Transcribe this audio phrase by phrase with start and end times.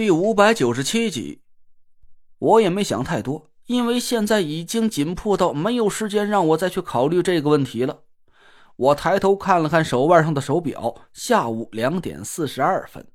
[0.00, 1.42] 第五百九十七集，
[2.38, 7.98] 我也没想太多，因为现在已经紧迫到没有时间让我再去考虑这个问题了。
[8.76, 13.06] 我抬头看了看手腕上的手表，下午两点四十二分，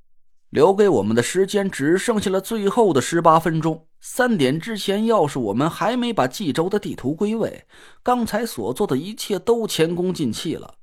[0.50, 3.88] 留给我们的时间只剩下了最后的十八分钟。
[4.00, 7.66] 三点之前，要是我们还没把冀州的地图归位，
[8.04, 10.76] 刚才所做的一切都前功尽弃了。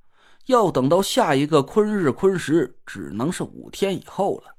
[0.47, 4.52] 要等到下一个坤日坤时，只能是五天以后了。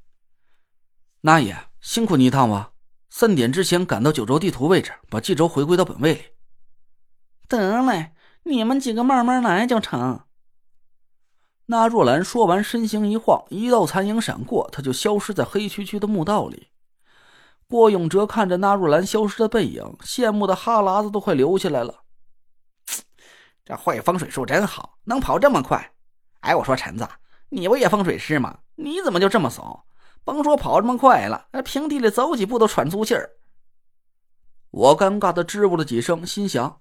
[1.27, 2.73] 那也辛苦你一趟吧。
[3.09, 6.23] 三点之前赶到九州地图位置，把冀州回归到本位里。
[7.49, 8.13] 得嘞，
[8.43, 10.21] 你们几个慢慢来就成。
[11.65, 16.69] 那若兰说完，身形一晃，一道残影闪过，他就消失在黑黢黢的墓道里。
[17.69, 22.03] 郭永哲看着那若兰消失的背影，羡慕的哈喇子都快流下来了。
[23.65, 25.95] 这会风水术真好，能跑这么快。
[26.41, 27.09] 哎，我说陈子，
[27.49, 28.59] 你不也风水师吗？
[28.75, 29.81] 你怎么就这么怂？
[30.25, 33.31] 甭说跑这么快了，那平地里走几步都喘粗气儿。
[34.71, 36.81] 我尴尬的支吾了几声，心想：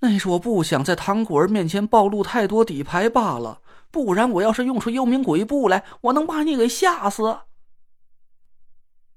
[0.00, 3.62] 那是我不想在唐古儿面前暴露太多底牌罢了。
[3.90, 7.38] 不然我要是用出幽冥鬼步来，我能把你给吓死。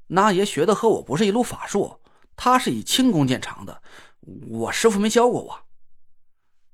[0.06, 2.00] 那爷学的和我不是一路法术，
[2.36, 3.82] 他是以轻功见长的，
[4.50, 5.60] 我师傅没教过我。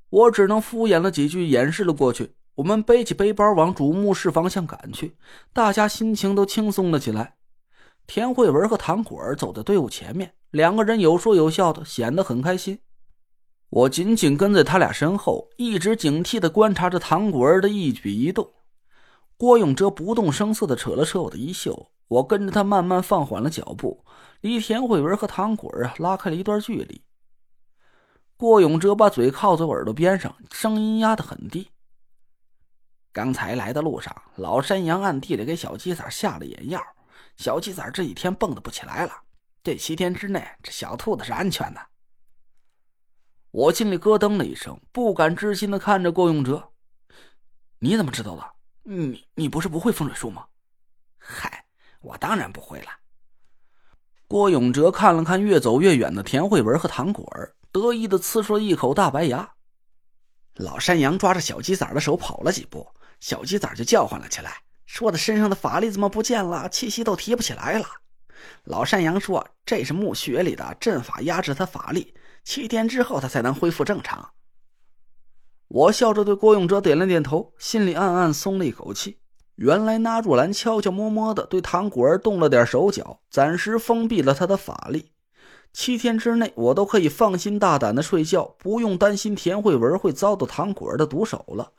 [0.09, 2.35] 我只能敷衍了几句，掩饰了过去。
[2.55, 5.15] 我们背起背包往主墓室方向赶去，
[5.51, 7.35] 大家心情都轻松了起来。
[8.05, 12.79] 田慧文和唐果儿走在队伍前面，两个人有说有笑的，显得很开心。
[13.69, 18.51] 我紧紧跟在他俩身后，一直警惕的观察着唐果儿的一举一动。
[19.35, 24.05] 郭永哲不动声色的扯了扯我的衣袖，我跟着他慢慢放缓了脚步，
[24.41, 27.01] 离田慧文和唐果儿啊拉开了一段距离。
[28.37, 31.69] 郭永哲把嘴靠在我耳朵边上，声音压得很低。
[33.13, 36.83] 刚才来的路上，老山羊暗地里给小鸡仔下了眼药，
[37.37, 39.13] 小鸡仔这几天蹦的不起来了。
[39.63, 41.79] 这七天之内，这小兔子是安全的。
[43.51, 46.71] 我心里咯噔了一声，不敢置信的看着郭永哲
[47.77, 48.51] ：“你怎么知道的？
[48.81, 50.47] 你你不是不会风水术吗
[51.19, 51.65] ？”“嗨，
[52.01, 52.87] 我当然不会了。”
[54.27, 59.53] 郭永哲看了看越走越远的田慧文和唐果儿，得意的呲出了一口大白牙。
[60.55, 62.91] 老山羊抓着小鸡仔的手跑了几步。
[63.23, 66.67] 小鸡崽就叫唤了起来，说：“他身上的法力怎么不见了？
[66.67, 67.85] 气息都提不起来了。”
[68.65, 72.13] 老山羊说：“这是墓穴里的阵法压制他法力，
[72.43, 74.31] 七天之后他才能恢复正常。”
[75.69, 79.21] 我笑着对郭永哲点了点头，心里暗暗松了一口气。
[79.55, 85.13] 原来那若兰悄悄摸摸的对唐果儿动了点手脚，暂时封闭了他的法力。
[85.71, 91.71] 七天之内，我都可以放心大胆的睡觉，不用担心田慧文会遭到唐果儿的毒手了。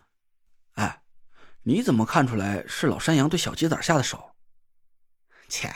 [1.66, 4.32] 你怎么看出来是老山羊对小鸡仔下的手？
[5.48, 5.74] 切，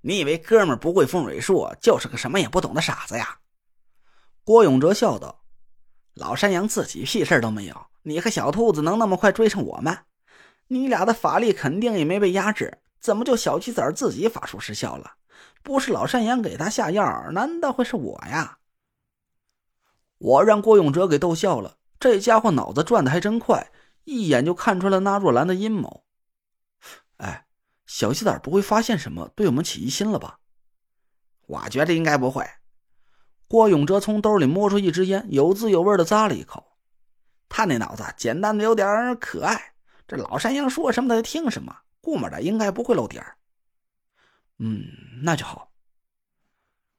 [0.00, 3.38] 你以为哥们不会风水术就是个什么也不懂的傻子呀？
[4.44, 5.42] 郭永哲笑道
[6.14, 9.98] ：“老山羊自己屁事都没有，你和小兔子能那么快追上我们？
[10.68, 15.16] 你俩的法力肯定也没被压制，怎么就小鸡仔自己法术失效了？
[15.62, 18.56] 不是老山羊给他下药，难道会是我呀？”
[20.16, 23.70] 我让郭永哲给逗笑了，这家伙脑子转的还真快。
[24.06, 26.04] 一眼就看出了那若兰的阴谋。
[27.18, 27.46] 哎，
[27.86, 30.38] 小鸡仔不会发现什么对我们起疑心了吧？
[31.46, 32.44] 我觉得应该不会。
[33.46, 36.78] 郭永哲从兜里摸出一支烟，有滋有味的咂了一口。
[37.48, 39.74] 他那脑子简单的有点可爱，
[40.08, 43.36] 这老山羊说什么他就听什么，估摸着应该不会露底儿。
[44.58, 44.84] 嗯，
[45.22, 45.70] 那就好。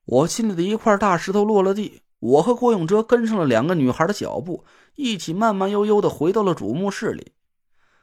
[0.05, 2.01] 我心里的一块大石头落了地。
[2.19, 7.33] 我和郭永哲跟上了两个女孩的脚步，一起慢慢悠悠的回到了主墓室里。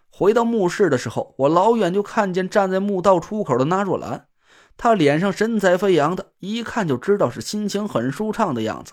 [0.09, 4.29] 回到墓室的时候，我老远就看见站在墓道出口的那若兰，
[4.77, 8.93] 她脸上神采飞扬的，一看就知道是心情很舒畅的样子。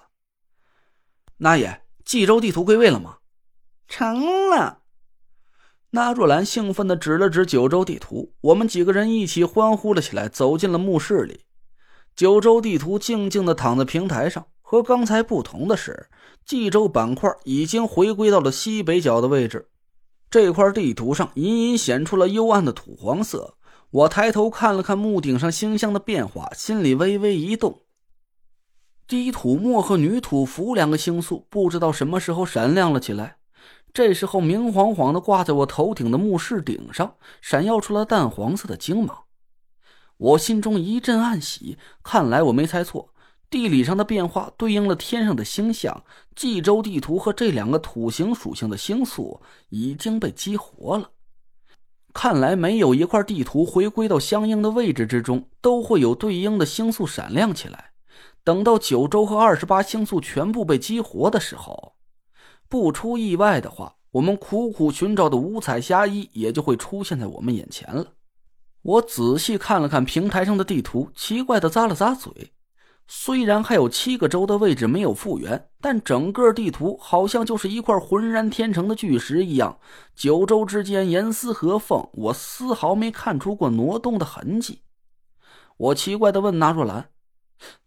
[1.37, 3.17] 那也，冀州地图归位了吗？
[3.87, 4.79] 成了。
[5.91, 11.41] 那若兰兴奋的指了指九州地图，我们几个人一起欢呼了起来，走进了墓室里。
[12.15, 14.47] 九州地图静静的躺在平台上。
[14.71, 16.07] 和刚才不同的是，
[16.45, 19.67] 冀州板块已经回归到了西北角的位置。
[20.29, 23.55] 这块地图上隐隐显出了幽暗的土黄色。
[23.89, 27.81] 我抬头看了看墓顶上星象的变化，心里微微一动。
[29.05, 33.39] 低土墨和女土符两个星宿不知道什么时候闪亮了起来。
[33.91, 39.23] 这时候，明晃晃的挂在我头顶的墓室顶上，闪耀出了淡黄色的精芒。
[40.15, 43.10] 我心中一阵暗喜，看来我没猜错。
[43.51, 51.11] 地理上的变化对应了天上的星象，冀州地图和这两个土形属性的星宿已经被激活了。
[52.13, 57.91] 看来每有一块地图回归到相应的位置之中，都会有对应的星宿闪亮起来。
[58.45, 61.95] 等到九州和二十八星宿全部被激活的时候，
[62.69, 68.13] 不出意外的话，我们苦苦寻找的五彩霞衣也就会出现在我们眼前了。
[68.81, 72.53] 我仔细看了看平台上的地图，奇怪的咂了咂嘴。
[73.13, 79.77] 虽然还有七个州的位置没有复原，但整个地图好像就是一块浑然天成的巨石一样，
[80.15, 84.83] 九州之间严丝合缝，我丝毫没看出过挪动的痕迹。
[85.75, 87.09] 我奇怪的问纳若兰：“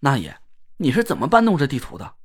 [0.01, 0.37] 那爷，
[0.77, 2.17] 你是怎么搬动这地图的？”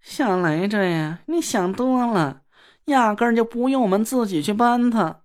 [0.00, 2.42] 想来着呀，你想多了，
[2.84, 5.22] 压根就不用我们自己去搬它。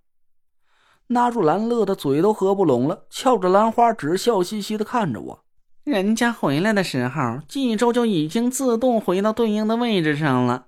[1.05, 5.43] 纳若兰乐得嘴都合不拢了，翘着兰花指，笑嘻嘻的看着我。
[5.87, 10.65] 人家回来的时候，冀州就已经自动回到对应的位置上了。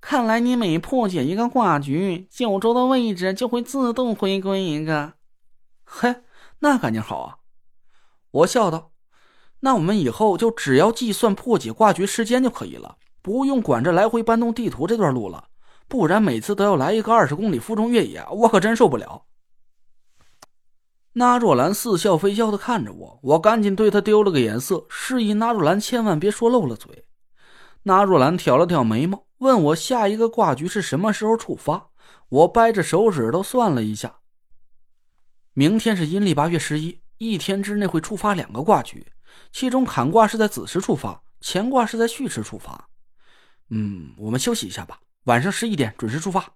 [0.00, 5.12] 看来你每破解一个挂局，九州的位置就会自动回归一个。
[5.84, 6.16] 嘿，
[6.58, 7.36] 那感情好啊！
[8.32, 8.90] 我笑道
[9.62, 15.44] ：“那我们以后就只要计算破解挂局时间就可以了，不用管着来回搬动地图这段路了。
[15.86, 19.25] 不然每次都要来一个二十公里负重越野，我可真受不了。”
[21.18, 27.06] 纳若兰似笑非笑的看着我，我赶紧对她丢了个眼色，示意纳若兰千万别说漏了嘴。
[27.84, 31.88] 纳若兰挑了挑眉毛，问我下一个挂局是什么时候触发。
[32.28, 34.16] 我掰着手指头算了一下，
[35.54, 39.06] 明天是阴历八月十一，一天之内会触发两个挂局，
[39.50, 42.90] 其中坎卦是在子时触发，乾卦是在戌时触发。
[43.70, 46.55] 嗯，我们休息一下吧，晚上十一点准时出发。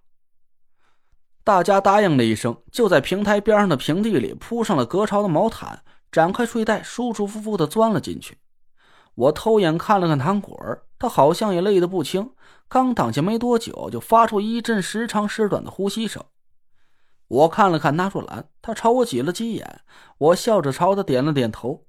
[1.51, 8.37] 大家答应了一声，就在平台边上的平地里铺上了隔潮的毛毯，展开睡袋，舒舒服服的钻了进去。
[9.15, 12.31] 我偷眼看了看糖果儿，他好像也累得不轻，
[12.69, 16.23] 刚躺下没多久，就发出一阵时长时短的呼吸声。
[17.27, 19.81] 我看了看纳若兰，他朝我挤了挤眼，
[20.19, 21.83] 我笑着朝他点了点头。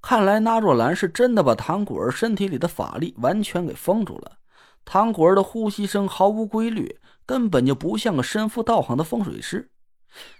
[0.00, 4.38] 看来纳若兰是真的把糖果儿身体里的法力完全给封住了。
[4.84, 6.98] 糖果儿的呼吸声毫无规律。
[7.24, 9.70] 根本就不像个身负道行的风水师，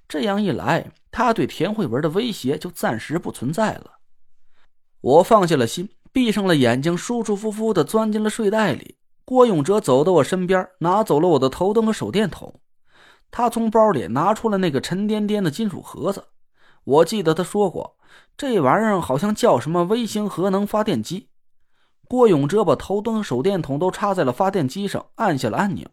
[0.08, 3.98] 这样一来，他对田慧文的威胁就暂时不存在了。
[5.00, 8.96] 我放下了心，闭上了眼睛，舒舒服服的钻进了睡袋里。
[9.24, 12.60] 郭永哲走到我身边，拿走了我的头灯和手电筒。
[13.30, 16.24] 他从包里拿出了那个沉甸甸的金属盒子。
[16.84, 17.96] 我记得他说过，
[18.36, 21.28] 这玩意儿好像叫什么微型核能发电机。
[22.08, 25.88] 郭永哲把头灯和手电筒都插在了发电机上，按下了按钮。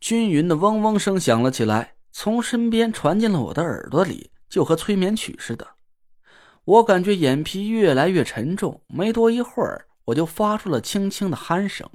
[0.00, 5.66] 均匀的嗡嗡声响了起来，从身边传进了我的耳朵里，就和催眠曲似的。
[6.64, 11.88] 我感觉眼皮越来越沉重，没多一会儿，我就发出了轻轻的鼾声。